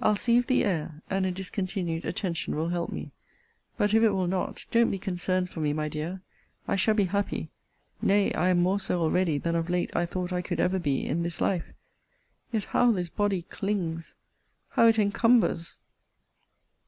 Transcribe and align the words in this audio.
I'll 0.00 0.16
see 0.16 0.36
if 0.36 0.48
the 0.48 0.64
air, 0.64 1.00
and 1.08 1.24
a 1.24 1.30
discontinued 1.30 2.04
attention, 2.04 2.56
will 2.56 2.70
help 2.70 2.90
me. 2.90 3.12
But, 3.76 3.94
if 3.94 4.02
it 4.02 4.08
will 4.10 4.26
not, 4.26 4.66
don't 4.72 4.90
be 4.90 4.98
concerned 4.98 5.48
for 5.48 5.60
me, 5.60 5.72
my 5.72 5.88
dear. 5.88 6.22
I 6.66 6.74
shall 6.74 6.94
be 6.94 7.04
happy. 7.04 7.50
Nay, 8.02 8.32
I 8.32 8.48
am 8.48 8.58
more 8.60 8.80
so 8.80 9.00
already 9.00 9.38
than 9.38 9.54
of 9.54 9.70
late 9.70 9.94
I 9.94 10.06
thought 10.06 10.32
I 10.32 10.42
could 10.42 10.58
ever 10.58 10.80
be 10.80 11.06
in 11.06 11.22
this 11.22 11.40
life. 11.40 11.66
Yet 12.50 12.64
how 12.64 12.90
this 12.90 13.08
body 13.08 13.42
clings! 13.42 14.16
How 14.70 14.88
it 14.88 14.98
encumbers! 14.98 15.78